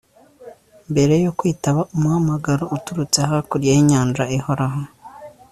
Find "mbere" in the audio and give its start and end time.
0.91-1.13